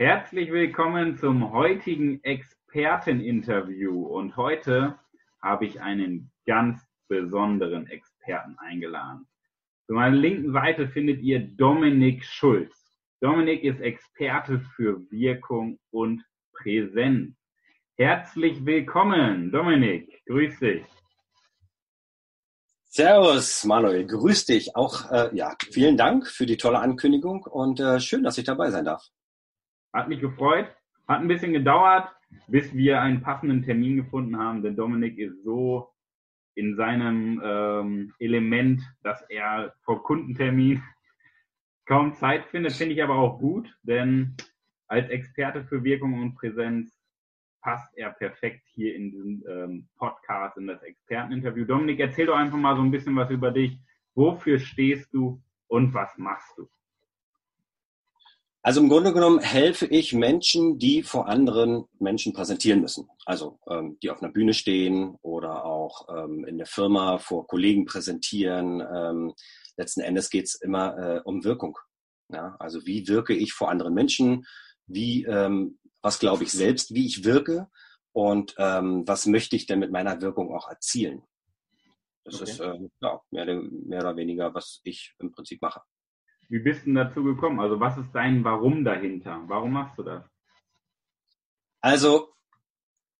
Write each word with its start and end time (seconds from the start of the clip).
Herzlich 0.00 0.50
willkommen 0.50 1.18
zum 1.18 1.52
heutigen 1.52 2.24
Experteninterview. 2.24 4.06
Und 4.06 4.34
heute 4.38 4.98
habe 5.42 5.66
ich 5.66 5.82
einen 5.82 6.32
ganz 6.46 6.80
besonderen 7.06 7.86
Experten 7.86 8.56
eingeladen. 8.60 9.28
Zu 9.86 9.92
meiner 9.92 10.16
linken 10.16 10.54
Seite 10.54 10.88
findet 10.88 11.20
ihr 11.20 11.40
Dominik 11.40 12.24
Schulz. 12.24 12.74
Dominik 13.20 13.62
ist 13.62 13.78
Experte 13.82 14.60
für 14.74 15.02
Wirkung 15.10 15.78
und 15.90 16.24
Präsenz. 16.54 17.36
Herzlich 17.98 18.64
willkommen, 18.64 19.52
Dominik. 19.52 20.22
Grüß 20.24 20.60
dich. 20.60 20.82
Servus, 22.86 23.66
Manuel. 23.66 24.06
Grüß 24.06 24.46
dich. 24.46 24.74
Auch 24.74 25.10
äh, 25.10 25.28
ja, 25.36 25.54
vielen 25.70 25.98
Dank 25.98 26.26
für 26.26 26.46
die 26.46 26.56
tolle 26.56 26.78
Ankündigung 26.78 27.42
und 27.42 27.80
äh, 27.80 28.00
schön, 28.00 28.22
dass 28.22 28.38
ich 28.38 28.44
dabei 28.44 28.70
sein 28.70 28.86
darf. 28.86 29.10
Hat 29.92 30.08
mich 30.08 30.20
gefreut. 30.20 30.74
Hat 31.08 31.20
ein 31.20 31.28
bisschen 31.28 31.52
gedauert, 31.52 32.08
bis 32.46 32.72
wir 32.74 33.00
einen 33.00 33.22
passenden 33.22 33.62
Termin 33.62 33.96
gefunden 33.96 34.38
haben, 34.38 34.62
denn 34.62 34.76
Dominik 34.76 35.18
ist 35.18 35.42
so 35.42 35.90
in 36.54 36.76
seinem 36.76 37.40
ähm, 37.44 38.14
Element, 38.18 38.82
dass 39.02 39.22
er 39.28 39.74
vor 39.82 40.02
Kundentermin 40.02 40.82
kaum 41.86 42.14
Zeit 42.14 42.46
findet, 42.46 42.72
finde 42.72 42.94
ich 42.94 43.02
aber 43.02 43.16
auch 43.16 43.38
gut, 43.38 43.76
denn 43.82 44.36
als 44.86 45.08
Experte 45.08 45.64
für 45.64 45.82
Wirkung 45.84 46.20
und 46.20 46.34
Präsenz 46.34 47.00
passt 47.60 47.96
er 47.96 48.10
perfekt 48.10 48.62
hier 48.66 48.94
in 48.94 49.10
diesen 49.10 49.44
ähm, 49.48 49.88
Podcast, 49.96 50.56
in 50.56 50.66
das 50.66 50.82
Experteninterview. 50.82 51.64
Dominik, 51.64 52.00
erzähl 52.00 52.26
doch 52.26 52.36
einfach 52.36 52.58
mal 52.58 52.76
so 52.76 52.82
ein 52.82 52.90
bisschen 52.90 53.16
was 53.16 53.30
über 53.30 53.50
dich. 53.50 53.78
Wofür 54.14 54.58
stehst 54.58 55.12
du 55.14 55.42
und 55.68 55.94
was 55.94 56.16
machst 56.18 56.56
du? 56.58 56.68
Also 58.62 58.80
im 58.80 58.90
Grunde 58.90 59.14
genommen 59.14 59.40
helfe 59.40 59.86
ich 59.86 60.12
Menschen, 60.12 60.78
die 60.78 61.02
vor 61.02 61.28
anderen 61.28 61.86
Menschen 61.98 62.34
präsentieren 62.34 62.82
müssen. 62.82 63.08
Also 63.24 63.58
ähm, 63.70 63.98
die 64.02 64.10
auf 64.10 64.22
einer 64.22 64.32
Bühne 64.32 64.52
stehen 64.52 65.16
oder 65.22 65.64
auch 65.64 66.08
ähm, 66.14 66.44
in 66.44 66.58
der 66.58 66.66
Firma 66.66 67.18
vor 67.18 67.46
Kollegen 67.46 67.86
präsentieren. 67.86 68.80
Ähm, 68.80 69.34
letzten 69.78 70.02
Endes 70.02 70.28
geht 70.28 70.44
es 70.44 70.54
immer 70.56 70.98
äh, 70.98 71.20
um 71.24 71.42
Wirkung. 71.42 71.78
Ja? 72.28 72.56
Also 72.58 72.84
wie 72.84 73.08
wirke 73.08 73.34
ich 73.34 73.54
vor 73.54 73.70
anderen 73.70 73.94
Menschen? 73.94 74.44
Wie, 74.86 75.24
ähm, 75.24 75.78
was 76.02 76.18
glaube 76.18 76.44
ich 76.44 76.52
selbst, 76.52 76.94
wie 76.94 77.06
ich 77.06 77.24
wirke? 77.24 77.68
Und 78.12 78.54
ähm, 78.58 79.04
was 79.06 79.24
möchte 79.24 79.56
ich 79.56 79.66
denn 79.66 79.78
mit 79.78 79.90
meiner 79.90 80.20
Wirkung 80.20 80.54
auch 80.54 80.68
erzielen? 80.68 81.22
Das 82.24 82.42
okay. 82.42 82.50
ist 82.50 82.60
äh, 82.60 82.78
ja, 83.00 83.20
mehr, 83.30 83.46
mehr 83.46 84.00
oder 84.00 84.16
weniger, 84.16 84.52
was 84.52 84.80
ich 84.84 85.14
im 85.18 85.32
Prinzip 85.32 85.62
mache. 85.62 85.80
Wie 86.50 86.58
bist 86.58 86.84
du 86.84 86.92
dazu 86.92 87.22
gekommen? 87.22 87.60
Also 87.60 87.78
was 87.78 87.96
ist 87.96 88.10
dein 88.12 88.42
Warum 88.44 88.84
dahinter? 88.84 89.40
Warum 89.46 89.72
machst 89.72 89.96
du 89.96 90.02
das? 90.02 90.24
Also 91.80 92.34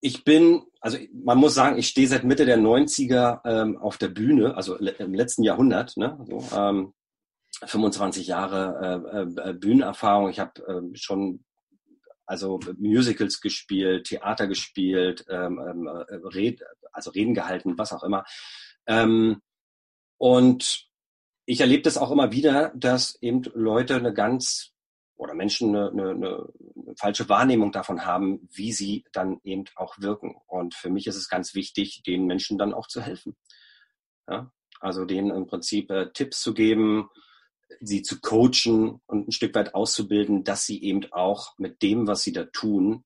ich 0.00 0.24
bin, 0.24 0.62
also 0.80 0.98
man 1.12 1.38
muss 1.38 1.54
sagen, 1.54 1.78
ich 1.78 1.86
stehe 1.86 2.08
seit 2.08 2.24
Mitte 2.24 2.44
der 2.44 2.58
90er 2.58 3.40
ähm, 3.44 3.78
auf 3.78 3.98
der 3.98 4.08
Bühne, 4.08 4.56
also 4.56 4.76
im 4.76 5.14
letzten 5.14 5.44
Jahrhundert, 5.44 5.96
ne? 5.96 6.18
so, 6.28 6.44
ähm, 6.56 6.92
25 7.64 8.26
Jahre 8.26 9.06
äh, 9.14 9.50
äh, 9.50 9.54
Bühnenerfahrung. 9.54 10.30
Ich 10.30 10.40
habe 10.40 10.60
äh, 10.66 10.96
schon 10.96 11.44
also 12.26 12.58
Musicals 12.78 13.40
gespielt, 13.40 14.06
Theater 14.06 14.48
gespielt, 14.48 15.24
ähm, 15.28 15.60
ähm, 15.68 15.86
äh, 15.86 16.14
Red, 16.34 16.62
also 16.92 17.10
Reden 17.10 17.34
gehalten, 17.34 17.78
was 17.78 17.92
auch 17.92 18.02
immer. 18.02 18.24
Ähm, 18.86 19.40
und 20.16 20.89
ich 21.50 21.60
erlebe 21.60 21.82
das 21.82 21.98
auch 21.98 22.12
immer 22.12 22.30
wieder, 22.30 22.70
dass 22.76 23.20
eben 23.20 23.42
Leute 23.54 23.96
eine 23.96 24.14
ganz 24.14 24.72
oder 25.16 25.34
Menschen 25.34 25.74
eine, 25.74 25.90
eine, 25.90 26.10
eine 26.10 26.94
falsche 26.96 27.28
Wahrnehmung 27.28 27.72
davon 27.72 28.06
haben, 28.06 28.48
wie 28.52 28.72
sie 28.72 29.04
dann 29.10 29.40
eben 29.42 29.64
auch 29.74 29.98
wirken. 29.98 30.36
Und 30.46 30.76
für 30.76 30.90
mich 30.90 31.08
ist 31.08 31.16
es 31.16 31.28
ganz 31.28 31.56
wichtig, 31.56 32.04
den 32.06 32.26
Menschen 32.26 32.56
dann 32.56 32.72
auch 32.72 32.86
zu 32.86 33.02
helfen. 33.02 33.36
Ja? 34.28 34.52
Also 34.78 35.04
denen 35.04 35.32
im 35.32 35.48
Prinzip 35.48 35.90
äh, 35.90 36.12
Tipps 36.12 36.40
zu 36.40 36.54
geben, 36.54 37.10
sie 37.80 38.02
zu 38.02 38.20
coachen 38.20 39.00
und 39.06 39.26
ein 39.26 39.32
Stück 39.32 39.56
weit 39.56 39.74
auszubilden, 39.74 40.44
dass 40.44 40.66
sie 40.66 40.80
eben 40.80 41.12
auch 41.12 41.58
mit 41.58 41.82
dem, 41.82 42.06
was 42.06 42.22
sie 42.22 42.32
da 42.32 42.44
tun, 42.44 43.04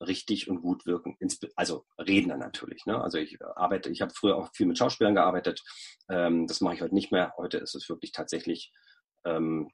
richtig 0.00 0.48
und 0.48 0.62
gut 0.62 0.86
wirken. 0.86 1.16
Also 1.54 1.86
Redner 1.98 2.36
natürlich. 2.36 2.84
Ne? 2.86 3.00
Also 3.00 3.18
ich 3.18 3.38
arbeite, 3.42 3.90
ich 3.90 4.02
habe 4.02 4.12
früher 4.14 4.36
auch 4.36 4.50
viel 4.54 4.66
mit 4.66 4.78
Schauspielern 4.78 5.14
gearbeitet. 5.14 5.62
Ähm, 6.08 6.46
das 6.46 6.60
mache 6.60 6.74
ich 6.74 6.82
heute 6.82 6.94
nicht 6.94 7.12
mehr. 7.12 7.32
Heute 7.36 7.58
ist 7.58 7.74
es 7.74 7.88
wirklich 7.88 8.12
tatsächlich 8.12 8.72
ähm, 9.24 9.70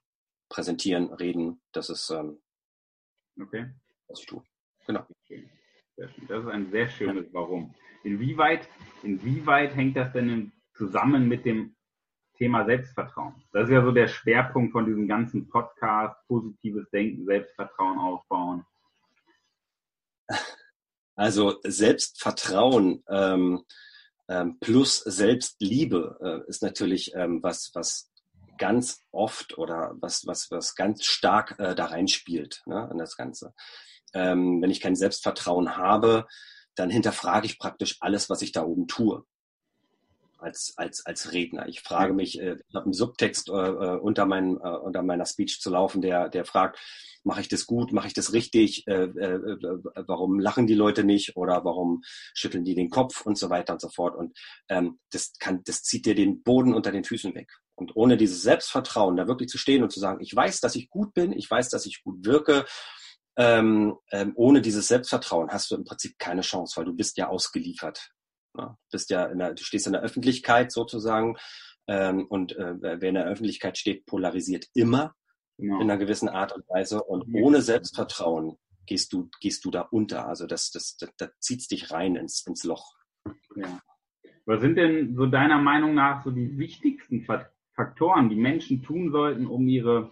präsentieren, 0.49 1.11
reden. 1.13 1.61
Das 1.71 1.89
ist 1.89 2.09
ähm, 2.09 2.41
okay. 3.41 3.71
was 4.07 4.21
ich 4.21 4.25
tue. 4.25 4.43
Genau. 4.87 5.05
Das 5.97 6.11
ist 6.43 6.49
ein 6.49 6.71
sehr 6.71 6.87
schönes 6.89 7.31
Warum. 7.33 7.73
Inwieweit, 8.03 8.67
inwieweit 9.03 9.75
hängt 9.75 9.95
das 9.95 10.11
denn 10.13 10.51
zusammen 10.73 11.27
mit 11.27 11.45
dem 11.45 11.75
Thema 12.37 12.65
Selbstvertrauen? 12.65 13.35
Das 13.53 13.65
ist 13.65 13.73
ja 13.73 13.83
so 13.83 13.91
der 13.91 14.07
Schwerpunkt 14.07 14.71
von 14.71 14.85
diesem 14.85 15.07
ganzen 15.07 15.47
Podcast, 15.49 16.15
positives 16.27 16.89
Denken, 16.89 17.25
Selbstvertrauen 17.25 17.99
aufbauen. 17.99 18.65
Also 21.15 21.59
Selbstvertrauen 21.63 23.03
ähm, 23.09 23.63
ähm, 24.29 24.57
plus 24.59 24.99
Selbstliebe 24.99 26.17
äh, 26.21 26.49
ist 26.49 26.63
natürlich 26.63 27.13
ähm, 27.15 27.41
was, 27.43 27.71
was 27.73 28.09
ganz 28.57 28.99
oft 29.11 29.57
oder 29.57 29.93
was, 29.99 30.25
was, 30.25 30.49
was 30.51 30.75
ganz 30.75 31.03
stark 31.05 31.59
äh, 31.59 31.75
da 31.75 31.85
reinspielt 31.85 32.61
ne, 32.65 32.89
in 32.91 32.97
das 32.97 33.17
Ganze. 33.17 33.53
Ähm, 34.13 34.61
wenn 34.61 34.71
ich 34.71 34.79
kein 34.79 34.95
Selbstvertrauen 34.95 35.75
habe, 35.75 36.25
dann 36.75 36.89
hinterfrage 36.89 37.45
ich 37.45 37.59
praktisch 37.59 37.97
alles, 37.99 38.29
was 38.29 38.41
ich 38.41 38.51
da 38.51 38.63
oben 38.63 38.87
tue. 38.87 39.25
Als, 40.43 40.73
als, 40.75 41.05
als 41.05 41.31
Redner. 41.31 41.67
Ich 41.67 41.81
frage 41.81 42.13
mich, 42.13 42.39
äh, 42.39 42.57
ich 42.67 42.75
habe 42.75 42.85
einen 42.85 42.93
Subtext 42.93 43.49
äh, 43.49 43.53
äh 43.53 43.97
unter, 43.97 44.25
mein, 44.25 44.57
äh, 44.57 44.77
unter 44.77 45.01
meiner 45.01 45.25
Speech 45.25 45.61
zu 45.61 45.69
laufen, 45.69 46.01
der, 46.01 46.29
der 46.29 46.45
fragt, 46.45 46.79
mache 47.23 47.41
ich 47.41 47.47
das 47.47 47.65
gut, 47.65 47.93
mache 47.93 48.07
ich 48.07 48.13
das 48.13 48.33
richtig, 48.33 48.85
äh, 48.87 49.05
äh, 49.05 49.35
äh, 49.35 49.79
warum 50.07 50.39
lachen 50.39 50.67
die 50.67 50.73
Leute 50.73 51.03
nicht 51.03 51.37
oder 51.37 51.63
warum 51.63 52.01
schütteln 52.33 52.65
die 52.65 52.75
den 52.75 52.89
Kopf 52.89 53.25
und 53.25 53.37
so 53.37 53.49
weiter 53.49 53.73
und 53.73 53.81
so 53.81 53.89
fort. 53.89 54.15
Und 54.15 54.37
ähm, 54.69 54.99
das 55.11 55.33
kann, 55.39 55.61
das 55.63 55.83
zieht 55.83 56.05
dir 56.05 56.15
den 56.15 56.43
Boden 56.43 56.73
unter 56.73 56.91
den 56.91 57.03
Füßen 57.03 57.33
weg. 57.35 57.51
Und 57.75 57.95
ohne 57.95 58.17
dieses 58.17 58.41
Selbstvertrauen, 58.41 59.15
da 59.15 59.27
wirklich 59.27 59.49
zu 59.49 59.57
stehen 59.57 59.83
und 59.83 59.91
zu 59.91 59.99
sagen, 59.99 60.21
ich 60.21 60.35
weiß, 60.35 60.59
dass 60.59 60.75
ich 60.75 60.89
gut 60.89 61.13
bin, 61.13 61.31
ich 61.31 61.49
weiß, 61.49 61.69
dass 61.69 61.85
ich 61.85 62.03
gut 62.03 62.25
wirke, 62.25 62.65
ähm, 63.35 63.95
ähm, 64.11 64.33
ohne 64.35 64.61
dieses 64.61 64.87
Selbstvertrauen 64.87 65.49
hast 65.49 65.71
du 65.71 65.75
im 65.75 65.85
Prinzip 65.85 66.19
keine 66.19 66.41
Chance, 66.41 66.77
weil 66.77 66.85
du 66.85 66.93
bist 66.93 67.17
ja 67.17 67.29
ausgeliefert. 67.29 68.11
Ja, 68.55 68.67
du 68.67 68.75
bist 68.91 69.09
ja 69.09 69.25
in 69.25 69.39
der, 69.39 69.53
du 69.53 69.63
stehst 69.63 69.87
in 69.87 69.93
der 69.93 70.03
Öffentlichkeit 70.03 70.71
sozusagen 70.71 71.37
ähm, 71.87 72.25
und 72.27 72.55
äh, 72.55 72.75
wer 72.81 73.09
in 73.09 73.15
der 73.15 73.25
Öffentlichkeit 73.25 73.77
steht, 73.77 74.05
polarisiert 74.05 74.67
immer 74.73 75.15
genau. 75.57 75.77
in 75.77 75.89
einer 75.89 75.97
gewissen 75.97 76.29
Art 76.29 76.53
und 76.53 76.67
Weise. 76.69 77.03
Und 77.03 77.33
ohne 77.33 77.61
Selbstvertrauen 77.61 78.57
gehst 78.85 79.13
du, 79.13 79.29
gehst 79.41 79.65
du 79.65 79.71
da 79.71 79.81
unter. 79.81 80.27
Also 80.27 80.47
das, 80.47 80.71
das, 80.71 80.97
das, 80.97 81.09
das 81.17 81.31
zieht 81.39 81.69
dich 81.71 81.91
rein 81.91 82.15
ins, 82.15 82.45
ins 82.45 82.63
Loch. 82.63 82.93
Ja. 83.55 83.81
Was 84.45 84.61
sind 84.61 84.75
denn 84.75 85.15
so 85.15 85.25
deiner 85.25 85.59
Meinung 85.59 85.93
nach 85.93 86.23
so 86.23 86.31
die 86.31 86.57
wichtigsten 86.57 87.25
Faktoren, 87.75 88.29
die 88.29 88.35
Menschen 88.35 88.83
tun 88.83 89.11
sollten, 89.11 89.47
um 89.47 89.67
ihre 89.67 90.11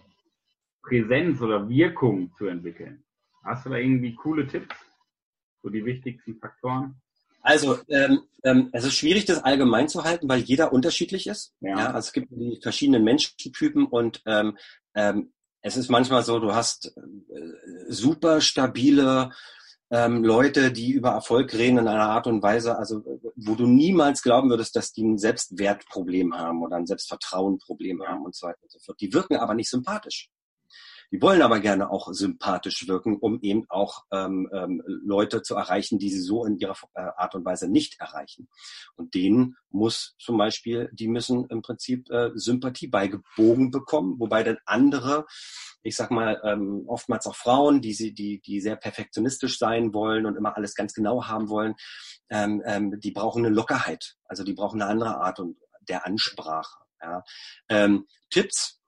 Präsenz 0.82 1.40
oder 1.40 1.68
Wirkung 1.68 2.32
zu 2.38 2.46
entwickeln? 2.46 3.04
Hast 3.44 3.66
du 3.66 3.70
da 3.70 3.76
irgendwie 3.76 4.14
coole 4.14 4.46
Tipps? 4.46 4.74
So 5.62 5.68
die 5.68 5.84
wichtigsten 5.84 6.38
Faktoren? 6.38 7.00
Also 7.42 7.78
ähm, 7.88 8.22
ähm, 8.44 8.70
es 8.72 8.84
ist 8.84 8.94
schwierig, 8.94 9.24
das 9.24 9.42
allgemein 9.42 9.88
zu 9.88 10.04
halten, 10.04 10.28
weil 10.28 10.40
jeder 10.40 10.72
unterschiedlich 10.72 11.26
ist. 11.26 11.52
Ja. 11.60 11.76
ja 11.76 11.86
also 11.88 12.06
es 12.06 12.12
gibt 12.12 12.28
die 12.30 12.58
verschiedenen 12.62 13.04
Menschentypen 13.04 13.86
und 13.86 14.22
ähm, 14.26 14.56
ähm, 14.94 15.32
es 15.60 15.76
ist 15.76 15.90
manchmal 15.90 16.24
so, 16.24 16.38
du 16.38 16.54
hast 16.54 16.96
äh, 16.96 17.40
super 17.88 18.40
stabile 18.40 19.30
ähm, 19.90 20.24
Leute, 20.24 20.72
die 20.72 20.92
über 20.92 21.10
Erfolg 21.10 21.52
reden 21.52 21.78
in 21.78 21.88
einer 21.88 22.08
Art 22.08 22.26
und 22.26 22.42
Weise, 22.42 22.78
also 22.78 23.04
wo 23.36 23.54
du 23.54 23.66
niemals 23.66 24.22
glauben 24.22 24.48
würdest, 24.48 24.74
dass 24.74 24.92
die 24.92 25.04
ein 25.04 25.18
Selbstwertproblem 25.18 26.34
haben 26.34 26.62
oder 26.62 26.76
ein 26.76 26.86
Selbstvertrauenproblem 26.86 28.02
haben 28.02 28.24
und 28.24 28.34
so 28.34 28.46
weiter 28.46 28.58
und 28.62 28.72
so 28.72 28.78
fort. 28.78 29.00
Die 29.00 29.12
wirken 29.12 29.36
aber 29.36 29.54
nicht 29.54 29.68
sympathisch. 29.68 30.30
Die 31.12 31.20
wollen 31.20 31.42
aber 31.42 31.60
gerne 31.60 31.90
auch 31.90 32.12
sympathisch 32.12 32.88
wirken, 32.88 33.18
um 33.18 33.40
eben 33.42 33.66
auch 33.68 34.04
ähm, 34.10 34.48
ähm, 34.52 34.82
Leute 34.86 35.42
zu 35.42 35.54
erreichen, 35.54 35.98
die 35.98 36.10
sie 36.10 36.20
so 36.20 36.44
in 36.44 36.56
ihrer 36.56 36.76
äh, 36.94 37.02
Art 37.16 37.34
und 37.34 37.44
Weise 37.44 37.68
nicht 37.68 38.00
erreichen. 38.00 38.48
Und 38.96 39.14
denen 39.14 39.56
muss 39.70 40.14
zum 40.18 40.38
Beispiel, 40.38 40.88
die 40.92 41.08
müssen 41.08 41.46
im 41.50 41.60
Prinzip 41.60 42.10
äh, 42.10 42.30
Sympathie 42.34 42.88
beigebogen 42.88 43.70
bekommen, 43.70 44.18
wobei 44.18 44.42
dann 44.42 44.58
andere 44.64 45.26
ich 45.82 45.96
sag 45.96 46.10
mal, 46.10 46.40
ähm, 46.44 46.84
oftmals 46.86 47.26
auch 47.26 47.34
Frauen, 47.34 47.80
die 47.80 47.92
sie, 47.92 48.14
die, 48.14 48.40
die 48.40 48.60
sehr 48.60 48.76
perfektionistisch 48.76 49.58
sein 49.58 49.92
wollen 49.92 50.26
und 50.26 50.36
immer 50.36 50.56
alles 50.56 50.74
ganz 50.74 50.94
genau 50.94 51.26
haben 51.26 51.48
wollen, 51.48 51.74
ähm, 52.30 52.62
ähm, 52.64 53.00
die 53.00 53.10
brauchen 53.10 53.44
eine 53.44 53.54
Lockerheit. 53.54 54.14
Also 54.24 54.44
die 54.44 54.54
brauchen 54.54 54.80
eine 54.80 54.90
andere 54.90 55.16
Art 55.16 55.40
und 55.40 55.58
der 55.80 56.06
Ansprache. 56.06 56.84
Ja. 57.02 57.24
Ähm, 57.68 58.06
Tipps 58.30 58.80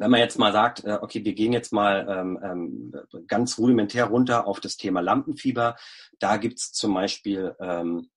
wenn 0.00 0.10
man 0.10 0.20
jetzt 0.20 0.38
mal 0.38 0.52
sagt, 0.52 0.84
äh, 0.84 0.98
okay, 1.00 1.24
wir 1.24 1.34
gehen 1.34 1.52
jetzt 1.52 1.72
mal 1.72 2.06
ähm, 2.08 2.38
ähm, 2.42 3.26
ganz 3.26 3.58
rudimentär 3.58 4.06
runter 4.06 4.46
auf 4.46 4.60
das 4.60 4.76
Thema 4.76 5.00
Lampenfieber, 5.00 5.76
da 6.18 6.36
gibt's 6.36 6.72
zum 6.72 6.94
Beispiel 6.94 7.54
ähm, 7.60 8.10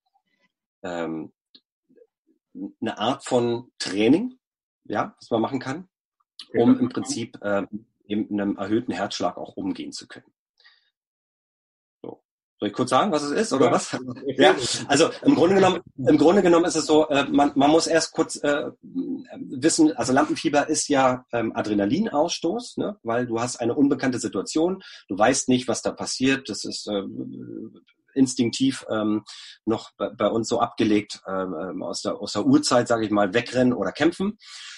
ähm, 0.83 1.31
eine 2.81 2.98
Art 2.98 3.24
von 3.24 3.72
Training, 3.80 4.38
ja, 4.86 5.16
was 5.19 5.30
man 5.31 5.42
machen 5.42 5.60
kann, 5.60 5.88
um 6.54 6.80
im 6.80 6.89
Prinzip 6.89 7.38
äh, 7.42 7.66
mit 8.07 8.31
einem 8.31 8.57
erhöhten 8.57 8.92
Herzschlag 8.92 9.38
auch 9.38 9.56
umgehen 9.56 9.92
zu 9.92 10.07
können. 10.07 10.31
Soll 12.62 12.69
ich 12.69 12.75
kurz 12.75 12.92
sagen, 12.92 13.12
was 13.12 13.24
es 13.24 13.31
ist 13.31 13.54
oder 13.54 13.66
ja. 13.66 13.72
was? 13.72 13.98
Ja, 14.38 14.56
also 14.88 15.10
im 15.24 15.34
Grunde 15.34 15.56
genommen, 15.56 15.80
im 15.98 16.19
Grunde 16.19 16.44
genommen 16.44 16.66
ist 16.66 16.75
es 16.75 16.86
so, 16.86 17.08
äh, 17.10 17.24
man, 17.24 17.54
man 17.56 17.72
muss 17.72 17.88
erst 17.88 18.12
kurz 18.12 18.36
äh, 18.36 18.69
wissen, 19.50 19.98
also 19.98 20.13
Lampenfieber 20.13 20.69
ist 20.69 20.88
ja 20.88 21.25
ähm, 21.34 21.56
Adrenalinausstoß, 21.56 22.78
ne? 22.78 23.00
weil 23.02 23.25
du 23.25 23.40
hast 23.40 23.56
eine 23.56 23.74
unbekannte 23.74 24.19
Situation, 24.19 24.84
du 25.08 25.18
weißt 25.18 25.50
nicht, 25.50 25.68
was 25.68 25.81
da 25.81 25.92
passiert, 25.92 26.50
das 26.50 26.63
ist 26.63 26.88
äh, 26.88 27.02
instinktiv 28.13 28.86
ähm, 28.92 29.24
noch 29.66 29.90
bei, 29.98 30.10
bei, 30.10 30.28
uns 30.28 30.48
so 30.48 30.60
abgelegt 30.60 31.19
ähm, 31.28 31.56
ähm 31.60 31.81
aus, 31.81 32.04
der, 32.04 32.19
aus 32.19 32.34
der 32.34 32.46
Urzeit, 32.46 32.88
sage 32.88 33.06
ich 33.06 33.10
mal, 33.10 33.34
wegrennen 33.34 33.74
oder 33.74 33.92
kämpfen. 33.92 34.38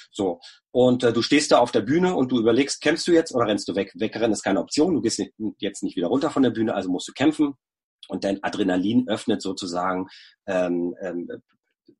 So. 0.10 0.40
Und 0.72 1.04
äh, 1.04 1.12
du 1.12 1.22
stehst 1.22 1.52
da 1.52 1.58
auf 1.58 1.72
der 1.72 1.82
Bühne 1.82 2.16
und 2.16 2.32
du 2.32 2.40
überlegst, 2.40 2.80
kämpfst 2.80 3.08
du 3.08 3.12
jetzt 3.12 3.36
oder 3.36 3.48
rennst 3.48 3.68
du 3.68 3.76
weg? 3.76 3.92
Wegrennen 3.96 4.32
ist 4.32 4.44
keine 4.44 4.62
Option. 4.62 4.94
Du 4.94 5.02
gehst 5.02 5.20
nicht, 5.20 5.34
jetzt 5.58 5.84
nicht 5.84 5.98
wieder 5.98 6.08
runter 6.08 6.30
von 6.30 6.44
der 6.44 6.52
Bühne, 6.52 6.76
also 6.76 6.90
musst 6.90 7.10
du 7.10 7.14
kämpfen. 7.14 7.56
Und 8.08 8.24
dein 8.24 8.44
Adrenalin 8.44 9.08
öffnet 9.08 9.42
sozusagen 9.42 10.08
ähm, 10.48 10.96
ähm, 11.02 11.28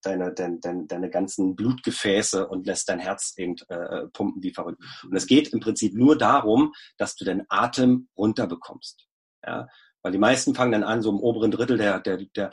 deine, 0.02 0.34
deine, 0.34 0.60
deine, 0.60 0.86
deine 0.86 1.10
ganzen 1.10 1.56
Blutgefäße 1.56 2.48
und 2.48 2.68
lässt 2.68 2.90
dein 2.90 3.00
Herz 3.00 3.34
eben 3.38 3.56
äh, 3.70 4.08
pumpen 4.14 4.42
wie 4.44 4.54
verrückt. 4.54 4.82
Und 5.04 5.16
es 5.16 5.28
geht 5.28 5.50
im 5.50 5.60
Prinzip 5.60 5.94
nur 5.94 6.18
darum, 6.18 6.74
dass 6.98 7.16
du 7.16 7.26
den 7.26 7.44
Atem 7.50 8.10
runterbekommst. 8.18 9.08
Ja? 9.46 9.68
Weil 10.02 10.12
die 10.12 10.18
meisten 10.18 10.54
fangen 10.54 10.74
dann 10.74 10.84
an, 10.84 11.02
so 11.02 11.10
im 11.10 11.20
oberen 11.20 11.52
Drittel 11.52 11.78
der, 11.78 12.00
der, 12.00 12.18
der 12.36 12.52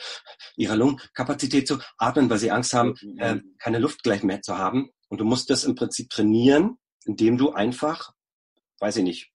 ihrer 0.56 0.76
Lungenkapazität 0.76 1.66
zu 1.66 1.78
atmen, 1.98 2.30
weil 2.30 2.38
sie 2.38 2.52
Angst 2.52 2.72
haben, 2.72 2.94
äh, 3.18 3.38
keine 3.58 3.78
Luft 3.78 4.02
gleich 4.02 4.22
mehr 4.22 4.40
zu 4.42 4.56
haben. 4.56 4.90
Und 5.08 5.18
du 5.18 5.24
musst 5.24 5.50
das 5.50 5.64
im 5.64 5.74
Prinzip 5.74 6.10
trainieren, 6.10 6.78
indem 7.04 7.36
du 7.36 7.52
einfach, 7.52 8.12
weiß 8.78 8.98
ich 8.98 9.04
nicht, 9.04 9.32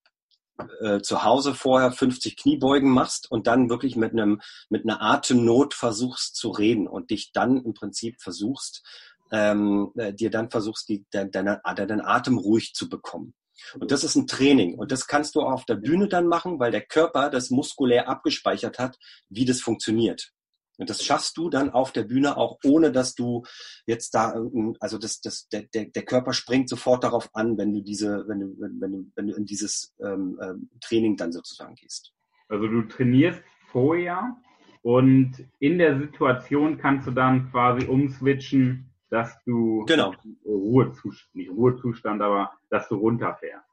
äh, 0.81 1.01
zu 1.01 1.23
Hause 1.23 1.53
vorher 1.53 1.91
50 1.91 2.37
Kniebeugen 2.37 2.89
machst 2.89 3.29
und 3.31 3.47
dann 3.47 3.69
wirklich 3.69 3.95
mit 3.95 4.13
einem 4.13 4.41
mit 4.69 4.83
einer 4.83 5.01
Atemnot 5.01 5.73
versuchst 5.73 6.35
zu 6.35 6.49
reden 6.49 6.87
und 6.87 7.09
dich 7.11 7.31
dann 7.33 7.63
im 7.63 7.73
Prinzip 7.73 8.21
versuchst 8.21 8.83
ähm, 9.31 9.91
äh, 9.95 10.13
dir 10.13 10.29
dann 10.29 10.49
versuchst 10.49 10.87
die 10.89 11.05
de, 11.13 11.29
deine, 11.29 11.61
deinen 11.63 12.01
Atem 12.01 12.37
ruhig 12.37 12.73
zu 12.73 12.89
bekommen. 12.89 13.33
Und 13.79 13.91
das 13.91 14.03
ist 14.03 14.15
ein 14.15 14.27
Training 14.27 14.77
und 14.77 14.91
das 14.91 15.07
kannst 15.07 15.35
du 15.35 15.41
auf 15.41 15.65
der 15.65 15.75
Bühne 15.75 16.07
dann 16.07 16.27
machen, 16.27 16.59
weil 16.59 16.71
der 16.71 16.85
Körper 16.85 17.29
das 17.29 17.49
muskulär 17.49 18.09
abgespeichert 18.09 18.79
hat, 18.79 18.97
wie 19.29 19.45
das 19.45 19.61
funktioniert. 19.61 20.31
Und 20.77 20.89
das 20.89 21.03
schaffst 21.03 21.37
du 21.37 21.49
dann 21.49 21.69
auf 21.69 21.91
der 21.91 22.03
Bühne 22.03 22.37
auch, 22.37 22.57
ohne 22.63 22.91
dass 22.91 23.15
du 23.15 23.43
jetzt 23.85 24.13
da, 24.13 24.35
also 24.79 24.97
das, 24.97 25.21
das, 25.21 25.47
der, 25.49 25.63
der, 25.63 25.85
der 25.85 26.03
Körper 26.03 26.33
springt 26.33 26.69
sofort 26.69 27.03
darauf 27.03 27.29
an, 27.33 27.57
wenn 27.57 27.73
du 27.73 27.81
diese, 27.81 28.25
wenn 28.27 28.39
du, 28.39 28.55
wenn 28.59 28.91
du, 28.91 29.11
wenn 29.15 29.27
du 29.27 29.35
in 29.35 29.45
dieses 29.45 29.93
ähm, 29.99 30.39
ähm, 30.41 30.69
Training 30.81 31.17
dann 31.17 31.31
sozusagen 31.31 31.75
gehst. 31.75 32.11
Also 32.49 32.67
du 32.67 32.83
trainierst 32.83 33.41
vorher 33.71 34.35
und 34.81 35.33
in 35.59 35.79
der 35.79 35.97
Situation 35.99 36.77
kannst 36.77 37.07
du 37.07 37.11
dann 37.11 37.49
quasi 37.51 37.87
umswitchen, 37.87 38.91
dass 39.09 39.35
du 39.45 39.83
genau. 39.85 40.13
Ruhezustand, 40.45 41.35
nicht 41.35 41.49
Ruhezustand, 41.49 42.21
aber 42.21 42.51
dass 42.69 42.87
du 42.89 42.95
runterfährst. 42.95 43.65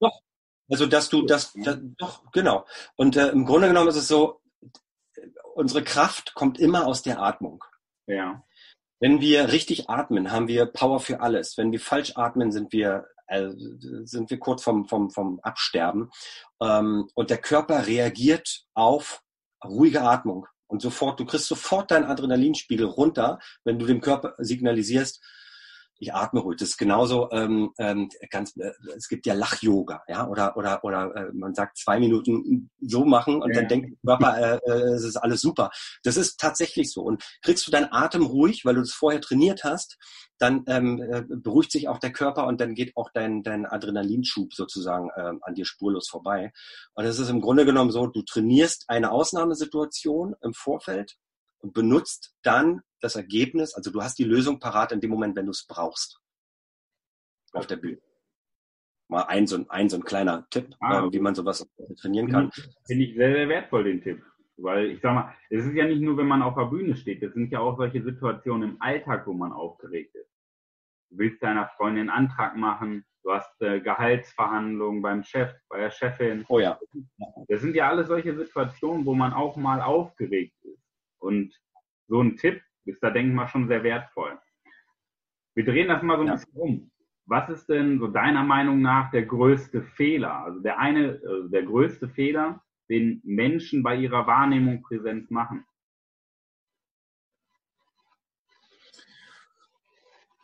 Doch. 0.00 0.20
Also 0.70 0.86
dass 0.86 1.10
du 1.10 1.22
das, 1.26 1.52
das 1.52 1.78
doch, 1.98 2.30
genau. 2.32 2.64
Und 2.96 3.16
äh, 3.16 3.28
im 3.28 3.44
Grunde 3.44 3.68
genommen 3.68 3.88
ist 3.88 3.96
es 3.96 4.08
so, 4.08 4.40
unsere 5.54 5.82
Kraft 5.82 6.34
kommt 6.34 6.58
immer 6.58 6.86
aus 6.86 7.02
der 7.02 7.20
Atmung. 7.20 7.64
Ja. 8.06 8.44
Wenn 9.00 9.20
wir 9.20 9.52
richtig 9.52 9.88
atmen, 9.88 10.30
haben 10.30 10.48
wir 10.48 10.66
Power 10.66 11.00
für 11.00 11.20
alles. 11.20 11.56
Wenn 11.56 11.72
wir 11.72 11.80
falsch 11.80 12.12
atmen, 12.16 12.52
sind 12.52 12.72
wir 12.72 13.06
äh, 13.26 13.50
sind 14.04 14.30
wir 14.30 14.38
kurz 14.38 14.62
vom 14.62 14.86
vom 14.86 15.10
vom 15.10 15.40
Absterben. 15.40 16.10
Ähm, 16.60 17.08
und 17.14 17.30
der 17.30 17.38
Körper 17.38 17.86
reagiert 17.86 18.64
auf 18.74 19.22
ruhige 19.64 20.02
Atmung 20.02 20.46
und 20.66 20.82
sofort. 20.82 21.18
Du 21.20 21.24
kriegst 21.24 21.46
sofort 21.46 21.90
deinen 21.90 22.04
Adrenalinspiegel 22.04 22.86
runter, 22.86 23.38
wenn 23.64 23.78
du 23.78 23.86
dem 23.86 24.00
Körper 24.00 24.34
signalisierst, 24.38 25.22
ich 25.98 26.12
atme 26.12 26.40
ruhig. 26.40 26.58
Das 26.58 26.70
ist 26.70 26.76
genauso 26.76 27.30
ähm, 27.30 27.72
ähm, 27.78 28.08
ganz. 28.30 28.56
Äh, 28.56 28.72
es 28.96 29.08
gibt 29.08 29.26
ja 29.26 29.34
Lach-Yoga, 29.34 30.02
ja, 30.08 30.28
oder 30.28 30.56
oder 30.56 30.84
oder 30.84 31.14
äh, 31.14 31.32
man 31.32 31.54
sagt 31.54 31.78
zwei 31.78 31.98
Minuten 31.98 32.70
so 32.80 33.04
machen 33.04 33.42
und 33.42 33.54
ja. 33.54 33.60
dann 33.60 33.68
denkt 33.68 33.90
der 34.02 34.16
Körper, 34.16 34.38
äh, 34.38 34.70
äh, 34.70 34.94
es 34.94 35.04
ist 35.04 35.16
alles 35.16 35.40
super. 35.40 35.70
Das 36.02 36.16
ist 36.16 36.38
tatsächlich 36.38 36.92
so. 36.92 37.02
Und 37.02 37.22
kriegst 37.42 37.66
du 37.66 37.70
deinen 37.70 37.92
Atem 37.92 38.24
ruhig, 38.24 38.64
weil 38.64 38.74
du 38.74 38.80
das 38.80 38.92
vorher 38.92 39.20
trainiert 39.20 39.64
hast, 39.64 39.96
dann 40.38 40.64
ähm, 40.66 41.00
äh, 41.00 41.22
beruhigt 41.22 41.72
sich 41.72 41.88
auch 41.88 41.98
der 41.98 42.12
Körper 42.12 42.46
und 42.46 42.60
dann 42.60 42.74
geht 42.74 42.96
auch 42.96 43.10
dein 43.12 43.42
dein 43.42 43.66
Adrenalinschub 43.66 44.52
sozusagen 44.52 45.10
ähm, 45.16 45.38
an 45.42 45.54
dir 45.54 45.64
spurlos 45.64 46.08
vorbei. 46.08 46.52
Und 46.94 47.04
es 47.04 47.18
ist 47.18 47.30
im 47.30 47.40
Grunde 47.40 47.64
genommen 47.64 47.90
so, 47.90 48.06
du 48.06 48.22
trainierst 48.22 48.84
eine 48.88 49.12
Ausnahmesituation 49.12 50.34
im 50.42 50.54
Vorfeld 50.54 51.16
und 51.64 51.72
benutzt 51.72 52.36
dann 52.42 52.82
das 53.00 53.16
Ergebnis, 53.16 53.74
also 53.74 53.90
du 53.90 54.02
hast 54.02 54.18
die 54.18 54.24
Lösung 54.24 54.60
parat 54.60 54.92
in 54.92 55.00
dem 55.00 55.10
Moment, 55.10 55.34
wenn 55.34 55.46
du 55.46 55.50
es 55.50 55.66
brauchst. 55.66 56.20
Auf 57.54 57.66
der 57.66 57.76
Bühne. 57.76 58.00
Mal 59.08 59.22
ein 59.22 59.46
so 59.46 59.56
ein, 59.56 59.70
ein, 59.70 59.88
so 59.88 59.96
ein 59.96 60.04
kleiner 60.04 60.46
Tipp, 60.50 60.74
ah, 60.80 61.06
äh, 61.06 61.12
wie 61.12 61.20
man 61.20 61.34
sowas 61.34 61.66
trainieren 62.00 62.30
kann. 62.30 62.50
Finde 62.86 63.04
ich 63.04 63.16
sehr, 63.16 63.32
sehr 63.32 63.48
wertvoll, 63.48 63.84
den 63.84 64.02
Tipp. 64.02 64.22
Weil 64.56 64.90
ich 64.90 65.00
sag 65.00 65.14
mal, 65.14 65.34
es 65.48 65.64
ist 65.64 65.74
ja 65.74 65.86
nicht 65.86 66.02
nur, 66.02 66.18
wenn 66.18 66.26
man 66.26 66.42
auf 66.42 66.54
der 66.54 66.66
Bühne 66.66 66.96
steht, 66.96 67.22
es 67.22 67.32
sind 67.32 67.50
ja 67.50 67.60
auch 67.60 67.78
solche 67.78 68.02
Situationen 68.02 68.70
im 68.70 68.82
Alltag, 68.82 69.26
wo 69.26 69.32
man 69.32 69.52
aufgeregt 69.52 70.14
ist. 70.14 70.30
Du 71.10 71.18
willst 71.18 71.42
deiner 71.42 71.68
Freundin 71.76 72.10
einen 72.10 72.28
Antrag 72.28 72.56
machen, 72.56 73.06
du 73.22 73.32
hast 73.32 73.60
äh, 73.62 73.80
Gehaltsverhandlungen 73.80 75.00
beim 75.00 75.22
Chef, 75.24 75.50
bei 75.70 75.78
der 75.78 75.90
Chefin. 75.90 76.44
Oh 76.48 76.58
ja. 76.58 76.78
Das 77.48 77.62
sind 77.62 77.74
ja 77.74 77.88
alles 77.88 78.08
solche 78.08 78.36
Situationen, 78.36 79.06
wo 79.06 79.14
man 79.14 79.32
auch 79.32 79.56
mal 79.56 79.80
aufgeregt 79.80 80.54
ist. 80.62 80.63
Und 81.24 81.54
so 82.06 82.22
ein 82.22 82.36
Tipp 82.36 82.62
ist 82.84 83.02
da, 83.02 83.10
denke 83.10 83.30
ich 83.30 83.34
mal, 83.34 83.48
schon 83.48 83.66
sehr 83.66 83.82
wertvoll. 83.82 84.38
Wir 85.54 85.64
drehen 85.64 85.88
das 85.88 86.02
mal 86.02 86.16
so 86.16 86.22
ein 86.22 86.28
ja. 86.28 86.34
bisschen 86.34 86.54
um. 86.54 86.90
Was 87.26 87.48
ist 87.48 87.66
denn 87.68 87.98
so 87.98 88.08
deiner 88.08 88.44
Meinung 88.44 88.82
nach 88.82 89.10
der 89.10 89.24
größte 89.24 89.82
Fehler? 89.82 90.44
Also 90.44 90.60
der 90.60 90.78
eine, 90.78 91.14
äh, 91.14 91.48
der 91.48 91.62
größte 91.62 92.08
Fehler, 92.10 92.62
den 92.90 93.22
Menschen 93.24 93.82
bei 93.82 93.96
ihrer 93.96 94.26
Wahrnehmung 94.26 94.82
Präsenz 94.82 95.30
machen? 95.30 95.64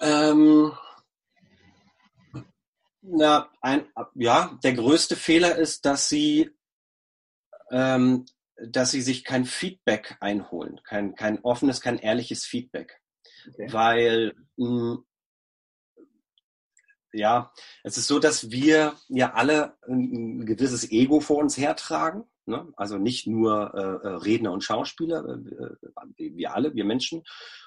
Ähm, 0.00 0.72
na, 3.02 3.50
ein, 3.60 3.84
ja, 4.14 4.58
der 4.64 4.72
größte 4.72 5.16
Fehler 5.16 5.56
ist, 5.56 5.84
dass 5.84 6.08
sie 6.08 6.50
ähm, 7.70 8.24
dass 8.68 8.90
sie 8.90 9.02
sich 9.02 9.24
kein 9.24 9.44
Feedback 9.44 10.16
einholen, 10.20 10.80
kein, 10.84 11.14
kein 11.14 11.40
offenes, 11.40 11.80
kein 11.80 11.98
ehrliches 11.98 12.44
Feedback. 12.44 13.00
Okay. 13.48 13.72
Weil 13.72 14.34
mh, 14.56 14.66
hm, 14.66 15.04
ja, 17.12 17.52
es 17.82 17.96
ist 17.96 18.06
so, 18.06 18.18
dass 18.18 18.50
wir 18.50 18.94
ja 19.08 19.32
alle 19.32 19.76
ein, 19.88 20.46
gewisses 20.46 20.90
Ego 20.90 21.20
vor 21.20 21.38
uns 21.38 21.56
hertragen. 21.56 22.24
Ne? 22.46 22.72
Also 22.76 22.98
nicht 22.98 23.26
nur 23.26 23.74
äh, 23.74 24.08
äh 24.08 24.14
Redner 24.16 24.52
und 24.52 24.64
Schauspieler, 24.64 25.24
äh, 25.24 26.24
äh, 26.24 26.36
wir 26.36 26.54
alle, 26.54 26.74
wir 26.74 26.84
Menschen. 26.84 27.22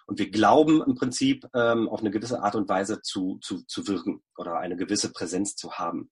Und 0.08 0.20
wir 0.20 0.30
glauben 0.30 0.82
im 0.82 0.96
Prinzip 0.96 1.48
ähm, 1.54 1.90
auf 1.90 2.00
eine 2.00 2.12
gewisse 2.12 2.42
Art 2.42 2.56
und 2.56 2.70
Weise 2.70 3.02
zu, 3.02 3.38
zu, 3.42 3.66
zu 3.66 3.88
wirken 3.88 4.24
oder 4.38 4.58
eine 4.58 4.76
gewisse 4.76 5.12
Präsenz 5.12 5.56
zu 5.56 5.74
haben. 5.74 6.10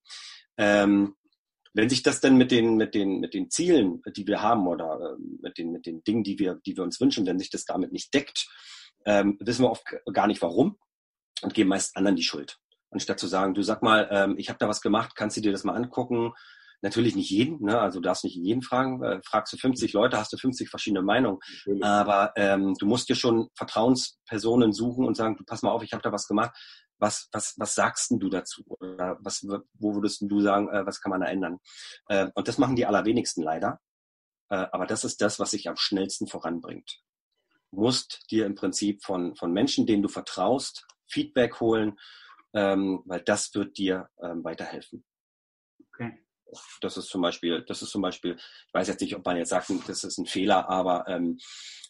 Ähm, 0.56 1.14
wenn 1.74 1.88
sich 1.88 2.02
das 2.02 2.20
denn 2.20 2.36
mit 2.36 2.50
den, 2.50 2.76
mit 2.76 2.94
den, 2.94 3.20
mit 3.20 3.34
den 3.34 3.50
Zielen, 3.50 4.02
die 4.16 4.26
wir 4.26 4.42
haben 4.42 4.66
oder 4.66 5.14
äh, 5.14 5.22
mit 5.40 5.58
den, 5.58 5.72
mit 5.72 5.86
den 5.86 6.02
Dingen, 6.04 6.22
die 6.22 6.38
wir, 6.38 6.60
die 6.66 6.76
wir 6.76 6.84
uns 6.84 7.00
wünschen, 7.00 7.26
wenn 7.26 7.38
sich 7.38 7.50
das 7.50 7.64
damit 7.64 7.92
nicht 7.92 8.12
deckt, 8.12 8.46
ähm, 9.06 9.38
wissen 9.40 9.64
wir 9.64 9.70
oft 9.70 9.84
gar 10.12 10.26
nicht 10.26 10.42
warum 10.42 10.78
und 11.42 11.54
geben 11.54 11.70
meist 11.70 11.96
anderen 11.96 12.16
die 12.16 12.22
Schuld. 12.22 12.58
Anstatt 12.90 13.18
zu 13.18 13.26
sagen, 13.26 13.54
du 13.54 13.62
sag 13.62 13.82
mal, 13.82 14.08
ähm, 14.10 14.34
ich 14.38 14.48
habe 14.48 14.58
da 14.58 14.68
was 14.68 14.82
gemacht, 14.82 15.12
kannst 15.16 15.36
du 15.36 15.40
dir 15.40 15.52
das 15.52 15.64
mal 15.64 15.74
angucken? 15.74 16.32
Natürlich 16.82 17.14
nicht 17.14 17.30
jeden, 17.30 17.64
ne? 17.64 17.78
also 17.78 18.00
du 18.00 18.02
darfst 18.02 18.24
nicht 18.24 18.36
jeden 18.36 18.60
fragen. 18.60 19.02
Äh, 19.02 19.20
fragst 19.24 19.52
du 19.52 19.56
50 19.56 19.92
Leute, 19.92 20.18
hast 20.18 20.32
du 20.32 20.36
50 20.36 20.68
verschiedene 20.68 21.00
Meinungen. 21.00 21.38
Natürlich. 21.64 21.84
Aber 21.84 22.32
ähm, 22.36 22.74
du 22.78 22.86
musst 22.86 23.08
dir 23.08 23.14
schon 23.14 23.48
Vertrauenspersonen 23.56 24.72
suchen 24.72 25.06
und 25.06 25.16
sagen, 25.16 25.36
du 25.36 25.44
pass 25.44 25.62
mal 25.62 25.70
auf, 25.70 25.84
ich 25.84 25.92
habe 25.92 26.02
da 26.02 26.12
was 26.12 26.26
gemacht 26.26 26.50
was, 27.02 27.28
was, 27.32 27.54
was 27.58 27.74
sagst 27.74 28.10
denn 28.10 28.20
du 28.20 28.30
dazu? 28.30 28.64
Oder 28.66 29.18
was, 29.20 29.44
wo 29.44 29.94
würdest 29.94 30.22
du 30.22 30.40
sagen, 30.40 30.68
äh, 30.70 30.86
was 30.86 31.00
kann 31.00 31.10
man 31.10 31.20
da 31.20 31.26
ändern? 31.26 31.58
Äh, 32.08 32.30
und 32.34 32.48
das 32.48 32.58
machen 32.58 32.76
die 32.76 32.86
allerwenigsten 32.86 33.42
leider. 33.42 33.80
Äh, 34.48 34.66
aber 34.72 34.86
das 34.86 35.04
ist 35.04 35.20
das, 35.20 35.38
was 35.38 35.50
sich 35.50 35.68
am 35.68 35.76
schnellsten 35.76 36.26
voranbringt. 36.26 37.02
Du 37.70 37.80
musst 37.80 38.30
dir 38.30 38.46
im 38.46 38.54
Prinzip 38.54 39.02
von, 39.04 39.34
von 39.36 39.52
Menschen, 39.52 39.86
denen 39.86 40.02
du 40.02 40.08
vertraust, 40.08 40.86
Feedback 41.06 41.60
holen 41.60 41.98
ähm, 42.54 43.02
weil 43.06 43.20
das 43.20 43.54
wird 43.54 43.78
dir 43.78 44.08
ähm, 44.22 44.44
weiterhelfen. 44.44 45.04
Okay. 45.88 46.24
Das 46.80 46.96
ist 46.96 47.08
zum 47.08 47.22
Beispiel, 47.22 47.64
das 47.66 47.82
ist 47.82 47.90
zum 47.90 48.02
Beispiel, 48.02 48.36
ich 48.36 48.74
weiß 48.74 48.88
jetzt 48.88 49.00
nicht, 49.00 49.16
ob 49.16 49.24
man 49.24 49.36
jetzt 49.36 49.50
sagt, 49.50 49.70
das 49.86 50.04
ist 50.04 50.18
ein 50.18 50.26
Fehler, 50.26 50.68
aber 50.68 51.06
ähm, 51.08 51.38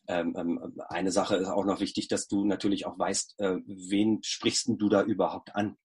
ähm, 0.09 0.35
ähm, 0.37 0.81
eine 0.89 1.13
Sache 1.13 1.37
ist 1.37 1.49
auch 1.49 1.65
noch 1.65 1.81
wichtig, 1.81 2.09
dass 2.09 2.29
du 2.29 2.45
natürlich 2.45 2.87
auch 2.87 2.99
weißt, 2.99 3.39
äh, 3.39 3.57
wen 3.67 4.23
sprichst 4.23 4.69
du 4.69 4.89
da 4.89 5.03
überhaupt 5.03 5.55
an? 5.55 5.77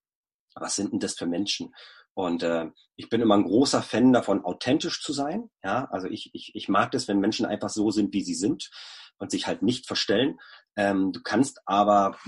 Was 0.54 0.76
sind 0.76 0.92
denn 0.92 1.00
das 1.00 1.14
für 1.14 1.26
Menschen? 1.26 1.74
Und 2.14 2.42
äh, 2.42 2.66
ich 2.96 3.08
bin 3.10 3.20
immer 3.20 3.36
ein 3.36 3.44
großer 3.44 3.80
Fan 3.80 4.12
davon, 4.12 4.44
authentisch 4.44 5.00
zu 5.02 5.12
sein. 5.12 5.50
Ja, 5.62 5.84
also 5.92 6.08
ich, 6.08 6.30
ich, 6.32 6.50
ich 6.54 6.68
mag 6.68 6.90
das, 6.90 7.06
wenn 7.06 7.20
Menschen 7.20 7.46
einfach 7.46 7.68
so 7.68 7.92
sind, 7.92 8.12
wie 8.12 8.24
sie 8.24 8.34
sind 8.34 8.70
und 9.18 9.30
sich 9.30 9.46
halt 9.46 9.62
nicht 9.62 9.86
verstellen. 9.86 10.40
Ähm, 10.74 11.12
du 11.12 11.22
kannst 11.22 11.60
aber 11.64 12.18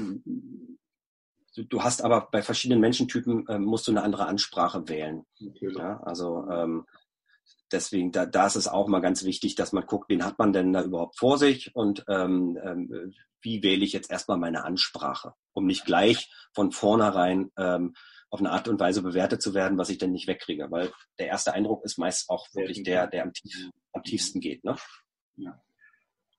du 1.57 1.83
hast 1.83 2.03
aber 2.03 2.29
bei 2.31 2.43
verschiedenen 2.43 2.81
Menschentypen 2.81 3.47
äh, 3.49 3.59
musst 3.59 3.87
du 3.87 3.93
eine 3.93 4.03
andere 4.03 4.27
Ansprache 4.27 4.89
wählen. 4.89 5.25
Ja, 5.39 6.01
also 6.03 6.49
ähm, 6.51 6.87
deswegen, 7.73 8.13
da, 8.13 8.27
da 8.27 8.47
ist 8.47 8.57
es 8.57 8.69
auch 8.69 8.89
mal 8.89 9.01
ganz 9.01 9.25
wichtig, 9.25 9.55
dass 9.55 9.73
man 9.73 9.87
guckt, 9.87 10.09
wen 10.09 10.25
hat 10.25 10.39
man 10.39 10.53
denn 10.53 10.73
da 10.73 10.83
überhaupt 10.83 11.19
vor 11.19 11.39
sich 11.39 11.75
und 11.75 12.05
ähm, 12.09 12.59
ähm, 12.63 13.15
wie 13.43 13.63
wähle 13.63 13.85
ich 13.85 13.93
jetzt 13.93 14.11
erstmal 14.11 14.39
meine 14.39 14.65
Ansprache, 14.65 15.35
um 15.53 15.67
nicht 15.67 15.87
gleich 15.87 16.31
von 16.53 16.73
vornherein 16.73 17.51
ähm, 17.57 17.95
auf 18.29 18.41
eine 18.41 18.51
Art 18.51 18.69
und 18.69 18.79
Weise 18.79 19.03
bewertet 19.03 19.43
zu 19.43 19.55
werden, 19.55 19.79
was 19.79 19.89
ich 19.89 19.99
denn 19.99 20.13
nicht 20.13 20.29
wegkriege. 20.29 20.71
Weil 20.71 20.93
der 21.19 21.27
erste 21.29 21.53
Eindruck 21.53 21.85
ist 21.85 21.99
meist 21.99 22.31
auch 22.31 22.47
wirklich 22.55 22.83
der, 22.83 23.07
der 23.07 23.25
am, 23.25 23.33
tief, 23.33 23.71
am 23.93 24.03
tiefsten 24.03 24.41
geht. 24.41 24.63
Ne? 24.63 24.77
Ja. 25.37 25.61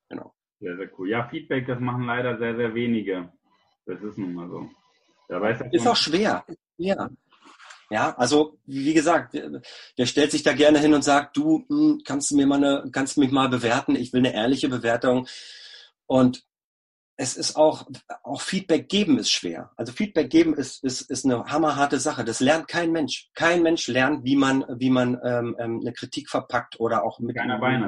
Genau. 0.09 0.33
Sehr, 0.59 0.77
sehr 0.77 0.89
cool. 0.97 1.09
Ja, 1.09 1.27
Feedback, 1.27 1.67
das 1.67 1.79
machen 1.79 2.05
leider 2.05 2.37
sehr, 2.37 2.55
sehr 2.55 2.73
wenige. 2.75 3.33
Das 3.85 4.01
ist 4.01 4.17
nun 4.17 4.33
mal 4.33 4.49
so. 4.49 4.69
Ist 5.73 5.87
auch 5.87 5.95
schwer. 5.95 6.45
Ja. 6.77 7.09
Ja, 7.89 8.15
also 8.17 8.57
wie 8.65 8.93
gesagt, 8.93 9.33
der 9.97 10.05
stellt 10.05 10.31
sich 10.31 10.43
da 10.43 10.53
gerne 10.53 10.79
hin 10.79 10.93
und 10.93 11.03
sagt, 11.03 11.35
du 11.35 11.65
hm, 11.67 12.01
kannst 12.05 12.31
du 12.31 12.37
mir 12.37 12.47
mal 12.47 12.63
eine, 12.63 12.89
kannst 12.91 13.17
mich 13.17 13.31
mal 13.31 13.49
bewerten. 13.49 13.95
Ich 13.95 14.13
will 14.13 14.19
eine 14.19 14.33
ehrliche 14.33 14.69
Bewertung. 14.69 15.27
Und 16.05 16.45
es 17.17 17.35
ist 17.35 17.57
auch, 17.57 17.87
auch 18.23 18.41
Feedback 18.41 18.87
geben 18.87 19.19
ist 19.19 19.29
schwer. 19.29 19.71
Also 19.75 19.91
Feedback 19.91 20.29
geben 20.29 20.53
ist, 20.53 20.83
ist, 20.85 21.01
ist 21.01 21.25
eine 21.25 21.43
hammerharte 21.45 21.99
Sache. 21.99 22.23
Das 22.23 22.39
lernt 22.39 22.69
kein 22.69 22.93
Mensch. 22.93 23.29
Kein 23.35 23.61
Mensch 23.61 23.87
lernt, 23.89 24.23
wie 24.23 24.37
man, 24.37 24.65
wie 24.79 24.89
man 24.89 25.19
ähm, 25.23 25.55
ähm 25.59 25.79
eine 25.81 25.91
Kritik 25.91 26.29
verpackt 26.29 26.79
oder 26.79 27.03
auch 27.03 27.19
mit 27.19 27.35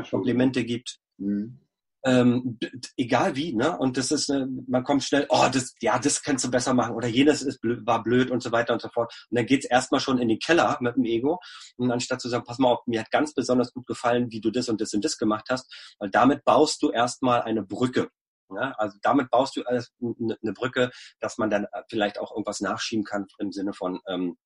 Komplimente 0.09 0.65
gibt. 0.65 0.99
Mhm 1.17 1.62
ähm, 2.05 2.59
egal 2.97 3.35
wie, 3.35 3.53
ne? 3.53 3.77
Und 3.77 3.97
das 3.97 4.11
ist, 4.11 4.29
äh, 4.29 4.45
man 4.67 4.83
kommt 4.83 5.03
schnell, 5.03 5.25
oh, 5.29 5.47
das, 5.51 5.73
ja, 5.81 5.97
das 5.99 6.21
kannst 6.21 6.43
du 6.43 6.51
besser 6.51 6.73
machen 6.73 6.95
oder 6.95 7.07
jenes 7.07 7.41
ist 7.41 7.61
blöd, 7.61 7.85
war 7.85 8.03
blöd 8.03 8.29
und 8.29 8.43
so 8.43 8.51
weiter 8.51 8.73
und 8.73 8.81
so 8.81 8.89
fort. 8.89 9.13
Und 9.29 9.37
dann 9.37 9.45
geht's 9.45 9.65
erstmal 9.65 10.01
schon 10.01 10.19
in 10.19 10.27
den 10.27 10.39
Keller 10.39 10.77
mit 10.81 10.95
dem 10.95 11.05
Ego. 11.05 11.39
Und 11.77 11.91
anstatt 11.91 12.21
zu 12.21 12.29
sagen, 12.29 12.43
pass 12.45 12.59
mal 12.59 12.71
auf, 12.71 12.85
mir 12.87 12.99
hat 12.99 13.11
ganz 13.11 13.33
besonders 13.33 13.73
gut 13.73 13.87
gefallen, 13.87 14.31
wie 14.31 14.41
du 14.41 14.51
das 14.51 14.69
und 14.69 14.81
das 14.81 14.93
und 14.93 15.03
das 15.03 15.17
gemacht 15.17 15.45
hast, 15.49 15.73
weil 15.99 16.09
damit 16.09 16.43
baust 16.43 16.81
du 16.81 16.91
erstmal 16.91 17.41
eine 17.41 17.63
Brücke. 17.63 18.09
Ja, 18.53 18.73
also 18.77 18.97
damit 19.01 19.31
baust 19.31 19.55
du 19.55 19.63
eine 19.65 20.53
Brücke, 20.53 20.91
dass 21.19 21.37
man 21.37 21.49
dann 21.49 21.63
äh, 21.65 21.83
vielleicht 21.89 22.19
auch 22.19 22.31
irgendwas 22.31 22.59
nachschieben 22.59 23.05
kann 23.05 23.25
im 23.39 23.51
Sinne 23.51 23.73
von, 23.73 23.99
ähm, 24.07 24.37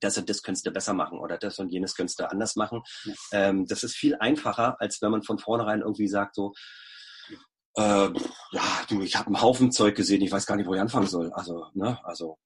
das 0.00 0.18
und 0.18 0.28
das 0.28 0.42
könntest 0.42 0.66
du 0.66 0.72
besser 0.72 0.92
machen 0.92 1.18
oder 1.18 1.38
das 1.38 1.58
und 1.58 1.70
jenes 1.70 1.94
könntest 1.94 2.18
du 2.18 2.28
anders 2.28 2.56
machen. 2.56 2.82
Ja. 3.04 3.14
Ähm, 3.32 3.66
das 3.66 3.84
ist 3.84 3.94
viel 3.94 4.16
einfacher, 4.16 4.80
als 4.80 5.00
wenn 5.02 5.10
man 5.10 5.22
von 5.22 5.38
vornherein 5.38 5.82
irgendwie 5.82 6.08
sagt, 6.08 6.34
so, 6.34 6.52
äh, 7.76 8.08
ja, 8.52 8.62
du, 8.88 9.02
ich 9.02 9.16
habe 9.16 9.26
einen 9.28 9.42
Haufen 9.42 9.72
Zeug 9.72 9.96
gesehen, 9.96 10.22
ich 10.22 10.32
weiß 10.32 10.46
gar 10.46 10.56
nicht, 10.56 10.66
wo 10.66 10.74
ich 10.74 10.80
anfangen 10.80 11.06
soll. 11.06 11.32
Also, 11.32 11.66
ne, 11.74 11.98
also 12.04 12.38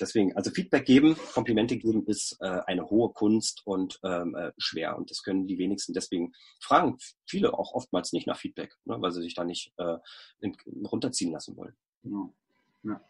deswegen, 0.00 0.36
also 0.36 0.50
Feedback 0.50 0.84
geben, 0.84 1.16
Komplimente 1.34 1.76
geben 1.76 2.04
ist 2.06 2.36
äh, 2.40 2.60
eine 2.66 2.88
hohe 2.90 3.12
Kunst 3.12 3.62
und 3.64 3.98
ähm, 4.02 4.34
äh, 4.34 4.52
schwer. 4.58 4.96
Und 4.96 5.10
das 5.10 5.22
können 5.22 5.46
die 5.46 5.58
wenigsten. 5.58 5.92
Deswegen 5.92 6.32
fragen 6.60 6.98
viele 7.26 7.54
auch 7.54 7.72
oftmals 7.72 8.12
nicht 8.12 8.26
nach 8.26 8.38
Feedback, 8.38 8.74
ne, 8.84 8.96
weil 9.00 9.12
sie 9.12 9.22
sich 9.22 9.34
da 9.34 9.44
nicht 9.44 9.72
äh, 9.76 9.96
in, 10.40 10.56
runterziehen 10.84 11.32
lassen 11.32 11.56
wollen. 11.56 11.76
Genau. 12.02 12.34
Ja, 12.82 13.00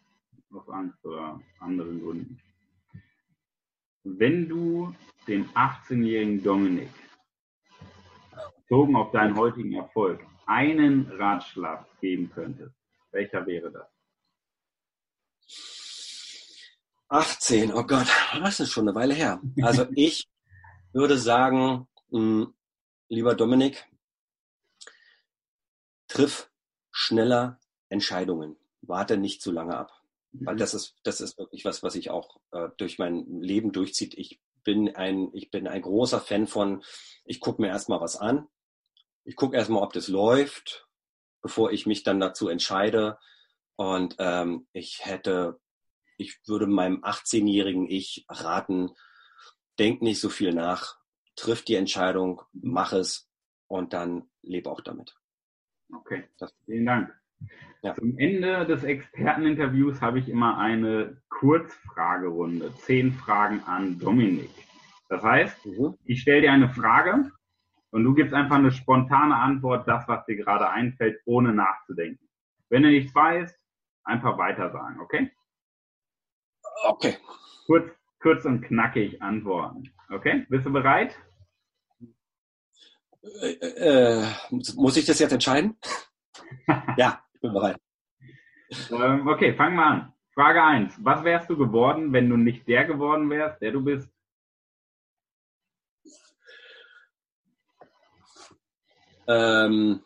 aus 0.53 0.69
Angst 0.69 1.03
oder 1.05 1.39
anderen 1.59 2.01
Gründen. 2.01 2.39
Wenn 4.03 4.49
du 4.49 4.93
den 5.27 5.47
18-jährigen 5.49 6.43
Dominik 6.43 6.89
bezogen 8.57 8.95
auf 8.95 9.11
deinen 9.11 9.35
heutigen 9.37 9.73
Erfolg 9.73 10.25
einen 10.45 11.11
Ratschlag 11.11 11.85
geben 11.99 12.31
könntest, 12.33 12.75
welcher 13.11 13.45
wäre 13.45 13.71
das? 13.71 13.87
18, 17.09 17.73
oh 17.73 17.83
Gott, 17.83 18.07
das 18.39 18.61
ist 18.61 18.71
schon 18.71 18.87
eine 18.87 18.95
Weile 18.95 19.13
her. 19.13 19.41
Also 19.61 19.85
ich 19.95 20.29
würde 20.93 21.17
sagen, 21.17 21.87
mh, 22.09 22.19
hm, 22.19 22.53
lieber 23.09 23.35
Dominik, 23.35 23.85
triff 26.07 26.49
schneller 26.91 27.59
Entscheidungen. 27.89 28.55
Warte 28.81 29.17
nicht 29.17 29.41
zu 29.41 29.51
lange 29.51 29.77
ab. 29.77 29.91
Weil 30.33 30.55
das 30.55 30.73
ist, 30.73 30.95
das 31.03 31.19
ist 31.19 31.37
wirklich 31.37 31.65
was, 31.65 31.83
was 31.83 31.95
ich 31.95 32.09
auch 32.09 32.39
äh, 32.51 32.69
durch 32.77 32.97
mein 32.97 33.25
Leben 33.41 33.73
durchzieht. 33.73 34.13
Ich 34.17 34.39
bin 34.63 34.95
ein, 34.95 35.29
ich 35.33 35.51
bin 35.51 35.67
ein 35.67 35.81
großer 35.81 36.21
Fan 36.21 36.47
von, 36.47 36.83
ich 37.25 37.41
gucke 37.41 37.61
mir 37.61 37.67
erstmal 37.67 37.99
was 37.99 38.15
an, 38.15 38.47
ich 39.23 39.35
gucke 39.35 39.55
erstmal, 39.55 39.83
ob 39.83 39.93
das 39.93 40.07
läuft, 40.07 40.87
bevor 41.41 41.71
ich 41.71 41.85
mich 41.85 42.03
dann 42.03 42.19
dazu 42.19 42.49
entscheide. 42.49 43.17
Und 43.75 44.15
ähm, 44.19 44.67
ich 44.73 45.05
hätte, 45.05 45.59
ich 46.17 46.39
würde 46.47 46.67
meinem 46.67 47.03
18-jährigen 47.03 47.87
Ich 47.87 48.25
raten, 48.29 48.91
denk 49.79 50.01
nicht 50.01 50.19
so 50.19 50.29
viel 50.29 50.53
nach, 50.53 50.97
triff 51.35 51.63
die 51.63 51.75
Entscheidung, 51.75 52.41
mach 52.51 52.93
es 52.93 53.29
und 53.67 53.93
dann 53.93 54.29
lebe 54.41 54.69
auch 54.69 54.81
damit. 54.81 55.15
Okay, 55.93 56.29
das, 56.37 56.53
vielen 56.65 56.85
Dank. 56.85 57.13
Ja. 57.81 57.95
Zum 57.95 58.17
Ende 58.17 58.65
des 58.67 58.83
Experteninterviews 58.83 60.01
habe 60.01 60.19
ich 60.19 60.29
immer 60.29 60.57
eine 60.59 61.21
Kurzfragerunde. 61.29 62.73
Zehn 62.77 63.13
Fragen 63.13 63.63
an 63.63 63.97
Dominik. 63.97 64.51
Das 65.09 65.23
heißt, 65.23 65.65
mhm. 65.65 65.97
ich 66.05 66.21
stelle 66.21 66.41
dir 66.41 66.51
eine 66.51 66.69
Frage 66.69 67.31
und 67.91 68.03
du 68.03 68.13
gibst 68.13 68.33
einfach 68.33 68.55
eine 68.55 68.71
spontane 68.71 69.35
Antwort, 69.35 69.87
das, 69.87 70.07
was 70.07 70.25
dir 70.25 70.37
gerade 70.37 70.69
einfällt, 70.69 71.21
ohne 71.25 71.53
nachzudenken. 71.53 72.27
Wenn 72.69 72.83
du 72.83 72.89
nichts 72.89 73.13
weißt, 73.13 73.57
einfach 74.03 74.37
weiter 74.37 74.71
sagen, 74.71 74.99
okay? 75.01 75.31
Okay. 76.83 77.17
Kurz, 77.65 77.91
kurz 78.19 78.45
und 78.45 78.61
knackig 78.61 79.21
antworten. 79.21 79.91
Okay? 80.09 80.45
Bist 80.49 80.65
du 80.65 80.71
bereit? 80.71 81.17
Äh, 83.23 83.51
äh, 83.51 84.25
muss 84.75 84.97
ich 84.97 85.05
das 85.05 85.19
jetzt 85.19 85.33
entscheiden? 85.33 85.77
ja, 86.97 87.21
ich 87.33 87.41
bin 87.41 87.53
bereit. 87.53 87.77
Ähm, 88.89 89.27
okay, 89.27 89.53
fangen 89.53 89.75
wir 89.75 89.85
an. 89.85 90.13
Frage 90.33 90.63
1. 90.63 91.03
Was 91.03 91.23
wärst 91.23 91.49
du 91.49 91.57
geworden, 91.57 92.13
wenn 92.13 92.29
du 92.29 92.37
nicht 92.37 92.67
der 92.67 92.85
geworden 92.85 93.29
wärst, 93.29 93.61
der 93.61 93.71
du 93.71 93.83
bist? 93.83 94.09
Ähm, 99.27 100.03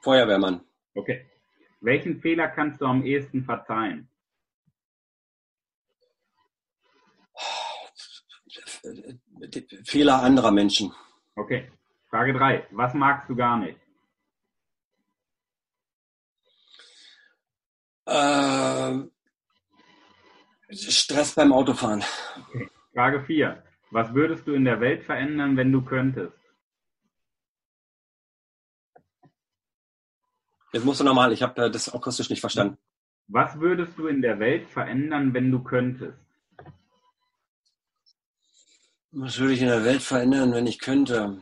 Feuerwehrmann. 0.00 0.60
Okay. 0.94 1.26
Welchen 1.80 2.20
Fehler 2.20 2.48
kannst 2.48 2.80
du 2.80 2.86
am 2.86 3.04
ehesten 3.04 3.44
verzeihen? 3.44 4.08
Fehler 9.84 10.22
anderer 10.22 10.50
Menschen. 10.50 10.92
Okay. 11.36 11.70
Frage 12.10 12.32
3. 12.34 12.66
Was 12.70 12.94
magst 12.94 13.28
du 13.28 13.34
gar 13.34 13.58
nicht? 13.58 13.78
Äh, 18.06 18.98
Stress 20.70 21.34
beim 21.34 21.52
Autofahren. 21.52 22.04
Okay. 22.48 22.68
Frage 22.92 23.24
4. 23.24 23.62
Was 23.90 24.12
würdest 24.14 24.46
du 24.46 24.52
in 24.54 24.64
der 24.64 24.80
Welt 24.80 25.04
verändern, 25.04 25.56
wenn 25.56 25.72
du 25.72 25.82
könntest? 25.82 26.43
Jetzt 30.74 30.84
musst 30.84 30.98
du 30.98 31.04
nochmal, 31.04 31.32
ich 31.32 31.40
habe 31.40 31.66
äh, 31.66 31.70
das 31.70 31.94
akustisch 31.94 32.30
nicht 32.30 32.40
verstanden. 32.40 32.76
Was 33.28 33.60
würdest 33.60 33.96
du 33.96 34.08
in 34.08 34.20
der 34.20 34.40
Welt 34.40 34.68
verändern, 34.68 35.32
wenn 35.32 35.52
du 35.52 35.62
könntest? 35.62 36.18
Was 39.12 39.38
würde 39.38 39.54
ich 39.54 39.60
in 39.62 39.68
der 39.68 39.84
Welt 39.84 40.02
verändern, 40.02 40.52
wenn 40.52 40.66
ich 40.66 40.80
könnte? 40.80 41.40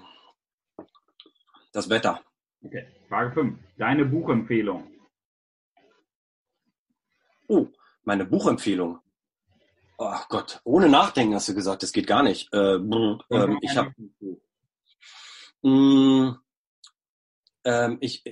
Das 1.73 1.89
Wetter. 1.89 2.21
Okay. 2.63 2.87
Frage 3.09 3.33
5. 3.33 3.59
Deine 3.79 4.05
Buchempfehlung. 4.05 4.93
Oh, 7.49 7.69
meine 8.05 8.27
Buchempfehlung. 8.27 9.01
Oh 9.97 10.19
Gott, 10.29 10.61
ohne 10.65 10.91
Nachdenken 10.91 11.35
hast 11.35 11.49
du 11.49 11.55
gesagt, 11.55 11.83
das 11.83 11.93
geht 11.93 12.07
gar 12.07 12.23
nicht. 12.23 12.53
Äh, 12.53 12.75
äh, 12.75 13.57
ich 13.63 13.77
habe 13.79 13.95
ähm, 17.65 17.99
ich, 18.01 18.25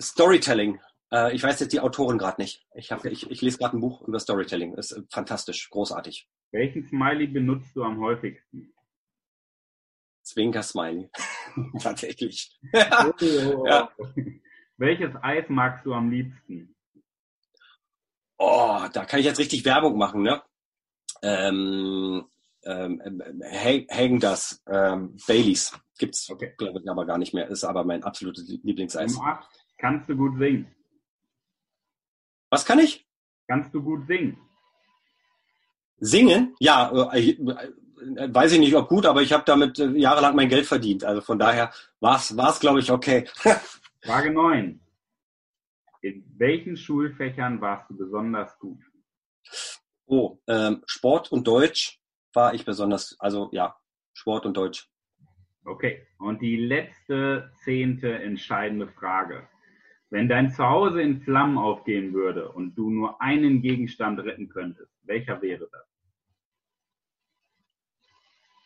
Storytelling, 0.00 0.80
Äh, 1.12 1.34
ich 1.34 1.42
weiß 1.42 1.60
jetzt 1.60 1.72
die 1.72 1.80
Autoren 1.80 2.18
gerade 2.18 2.40
nicht. 2.40 2.66
Ich, 2.74 2.90
hab, 2.90 3.04
ich, 3.04 3.30
ich 3.30 3.42
lese 3.42 3.58
gerade 3.58 3.76
ein 3.76 3.80
Buch 3.80 4.00
über 4.08 4.18
Storytelling. 4.18 4.74
Ist 4.74 4.92
äh, 4.92 5.02
fantastisch, 5.10 5.68
großartig. 5.70 6.28
Welchen 6.50 6.86
Smiley 6.88 7.26
benutzt 7.26 7.76
du 7.76 7.84
am 7.84 8.00
häufigsten? 8.00 8.72
Zwinker-Smiley. 10.22 11.10
Tatsächlich. 11.80 12.58
Oh. 12.72 13.66
ja. 13.66 13.90
Welches 14.78 15.10
Eis 15.22 15.44
magst 15.48 15.84
du 15.84 15.92
am 15.92 16.10
liebsten? 16.10 16.74
Oh, 18.38 18.80
da 18.92 19.04
kann 19.04 19.20
ich 19.20 19.26
jetzt 19.26 19.38
richtig 19.38 19.64
Werbung 19.64 19.96
machen, 19.98 20.22
ne? 20.22 20.42
Ähm, 21.22 22.24
ähm, 22.64 23.00
Hagen 23.90 24.18
das, 24.18 24.62
ähm, 24.66 25.16
Baileys. 25.26 25.72
Gibt's, 26.02 26.28
okay. 26.30 26.52
glaube 26.58 26.80
ich, 26.80 26.90
aber 26.90 27.06
gar 27.06 27.16
nicht 27.16 27.32
mehr. 27.32 27.46
Ist 27.46 27.62
aber 27.62 27.84
mein 27.84 28.02
absolutes 28.02 28.48
Lieblingseis. 28.48 29.16
Kannst 29.78 30.08
du 30.08 30.16
gut 30.16 30.36
singen? 30.36 30.66
Was 32.50 32.64
kann 32.64 32.80
ich? 32.80 33.06
Kannst 33.46 33.72
du 33.72 33.80
gut 33.80 34.04
singen? 34.08 34.36
Singen? 35.98 36.56
Ja, 36.58 36.90
äh, 37.12 37.30
äh, 37.30 38.34
weiß 38.34 38.50
ich 38.50 38.58
nicht, 38.58 38.74
ob 38.74 38.88
gut, 38.88 39.06
aber 39.06 39.22
ich 39.22 39.32
habe 39.32 39.44
damit 39.46 39.78
äh, 39.78 39.90
jahrelang 39.90 40.34
mein 40.34 40.48
Geld 40.48 40.66
verdient. 40.66 41.04
Also 41.04 41.20
von 41.20 41.38
daher 41.38 41.72
war 42.00 42.16
es, 42.16 42.58
glaube 42.58 42.80
ich, 42.80 42.90
okay. 42.90 43.28
Frage 44.02 44.32
9. 44.32 44.80
In 46.00 46.24
welchen 46.36 46.76
Schulfächern 46.76 47.60
warst 47.60 47.88
du 47.90 47.96
besonders 47.96 48.58
gut? 48.58 48.80
Oh, 50.06 50.40
ähm, 50.48 50.82
Sport 50.86 51.30
und 51.30 51.46
Deutsch 51.46 52.00
war 52.32 52.54
ich 52.54 52.64
besonders, 52.64 53.14
also 53.20 53.50
ja, 53.52 53.76
Sport 54.14 54.46
und 54.46 54.56
Deutsch. 54.56 54.91
Okay, 55.64 56.06
und 56.18 56.42
die 56.42 56.56
letzte, 56.56 57.52
zehnte 57.64 58.12
entscheidende 58.12 58.88
Frage. 58.88 59.48
Wenn 60.10 60.28
dein 60.28 60.50
Zuhause 60.50 61.00
in 61.00 61.22
Flammen 61.22 61.56
aufgehen 61.56 62.12
würde 62.12 62.50
und 62.50 62.74
du 62.74 62.90
nur 62.90 63.22
einen 63.22 63.62
Gegenstand 63.62 64.18
retten 64.20 64.48
könntest, 64.48 64.92
welcher 65.04 65.40
wäre 65.40 65.68
das? 65.70 65.86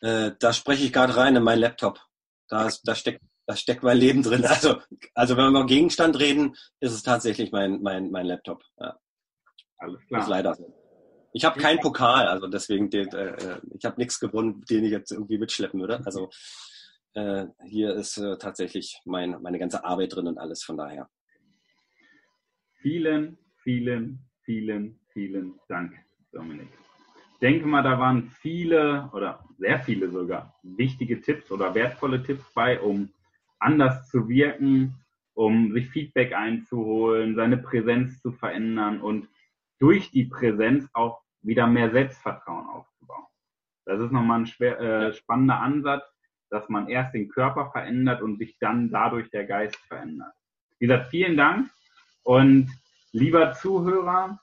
Äh, 0.00 0.36
da 0.40 0.52
spreche 0.52 0.84
ich 0.84 0.92
gerade 0.92 1.16
rein 1.16 1.36
in 1.36 1.42
meinen 1.42 1.60
Laptop. 1.60 2.00
Da, 2.48 2.66
ist, 2.66 2.82
da, 2.84 2.94
steckt, 2.94 3.22
da 3.46 3.56
steckt 3.56 3.82
mein 3.82 3.98
Leben 3.98 4.22
drin. 4.22 4.44
Also, 4.48 4.80
also 5.14 5.36
wenn 5.36 5.44
wir 5.44 5.50
über 5.50 5.66
Gegenstand 5.66 6.18
reden, 6.18 6.56
ist 6.80 6.92
es 6.92 7.02
tatsächlich 7.02 7.52
mein, 7.52 7.82
mein, 7.82 8.10
mein 8.10 8.26
Laptop. 8.26 8.64
Ja. 8.78 8.98
Alles 9.78 10.00
klar. 10.06 10.20
Das 10.20 10.26
ist 10.26 10.30
leider 10.30 10.54
so. 10.54 10.74
Ich 11.32 11.44
habe 11.44 11.60
keinen 11.60 11.80
Pokal, 11.80 12.28
also 12.28 12.46
deswegen, 12.46 12.88
den, 12.88 13.08
äh, 13.08 13.60
ich 13.78 13.84
habe 13.84 13.98
nichts 13.98 14.18
gewonnen, 14.18 14.64
den 14.70 14.84
ich 14.84 14.90
jetzt 14.90 15.12
irgendwie 15.12 15.38
mitschleppen 15.38 15.80
würde. 15.80 16.00
Also 16.06 16.30
äh, 17.16 17.46
hier 17.64 17.94
ist 17.94 18.18
äh, 18.18 18.36
tatsächlich 18.38 19.00
mein, 19.04 19.40
meine 19.42 19.58
ganze 19.58 19.84
Arbeit 19.84 20.14
drin 20.14 20.28
und 20.28 20.38
alles 20.38 20.62
von 20.62 20.76
daher. 20.76 21.08
Vielen, 22.82 23.38
vielen, 23.62 24.28
vielen, 24.42 25.00
vielen 25.12 25.58
Dank, 25.68 25.94
Dominik. 26.32 26.68
Ich 27.32 27.40
denke 27.40 27.66
mal, 27.66 27.82
da 27.82 27.98
waren 27.98 28.30
viele 28.30 29.10
oder 29.12 29.44
sehr 29.58 29.78
viele 29.80 30.10
sogar 30.10 30.58
wichtige 30.62 31.20
Tipps 31.20 31.50
oder 31.50 31.74
wertvolle 31.74 32.22
Tipps 32.22 32.44
bei, 32.54 32.80
um 32.80 33.10
anders 33.58 34.08
zu 34.08 34.28
wirken, 34.28 34.94
um 35.34 35.72
sich 35.72 35.88
Feedback 35.88 36.34
einzuholen, 36.34 37.34
seine 37.34 37.58
Präsenz 37.58 38.20
zu 38.20 38.32
verändern 38.32 39.00
und 39.00 39.28
durch 39.78 40.10
die 40.10 40.24
Präsenz 40.24 40.88
auch 40.92 41.22
wieder 41.42 41.66
mehr 41.66 41.90
Selbstvertrauen 41.90 42.66
aufzubauen. 42.68 43.26
Das 43.84 44.00
ist 44.00 44.12
nochmal 44.12 44.40
ein 44.40 44.46
schwer, 44.46 44.80
äh, 44.80 45.12
spannender 45.12 45.60
Ansatz, 45.60 46.15
dass 46.50 46.68
man 46.68 46.88
erst 46.88 47.14
den 47.14 47.28
Körper 47.28 47.70
verändert 47.72 48.22
und 48.22 48.38
sich 48.38 48.58
dann 48.58 48.90
dadurch 48.90 49.30
der 49.30 49.44
Geist 49.44 49.76
verändert. 49.88 50.32
Wie 50.78 50.86
gesagt, 50.86 51.08
vielen 51.10 51.36
Dank 51.36 51.70
und 52.22 52.70
lieber 53.12 53.52
Zuhörer, 53.52 54.40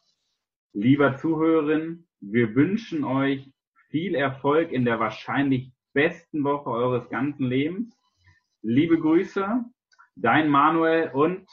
lieber 0.74 1.18
Zuhörerin, 1.18 2.08
wir 2.20 2.56
wünschen 2.56 3.04
euch 3.04 3.52
viel 3.90 4.16
Erfolg 4.16 4.72
in 4.72 4.86
der 4.86 5.00
wahrscheinlich 5.00 5.72
besten 5.94 6.44
Woche 6.44 6.70
eures 6.70 7.10
ganzen 7.10 7.46
Lebens. 7.46 7.96
Liebe 8.62 9.00
Grüße, 9.00 9.64
dein 10.16 10.50
Manuel 10.50 11.12
und 11.12 11.48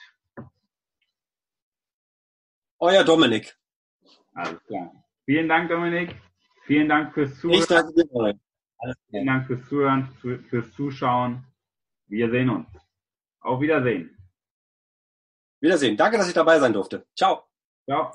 euer 2.79 3.05
Dominik. 3.05 3.55
Alles 4.33 4.63
klar. 4.65 5.05
Vielen 5.27 5.49
Dank, 5.49 5.69
Dominik. 5.69 6.15
Vielen 6.65 6.89
Dank 6.89 7.13
fürs 7.13 7.39
Zuhören. 7.39 7.61
Ich 7.61 7.67
danke 7.67 7.93
dir. 7.93 8.41
Vielen 9.11 9.27
Dank 9.27 9.47
fürs 9.47 9.69
Zuhören, 9.69 10.09
fürs 10.49 10.73
Zuschauen. 10.73 11.45
Wir 12.07 12.31
sehen 12.31 12.51
uns. 12.51 12.67
Auf 13.41 13.61
Wiedersehen. 13.61 14.17
Wiedersehen. 15.61 15.97
Danke, 15.97 16.17
dass 16.17 16.29
ich 16.29 16.35
dabei 16.35 16.59
sein 16.59 16.73
durfte. 16.73 17.07
Ciao. 17.15 17.45
Ciao. 17.85 18.09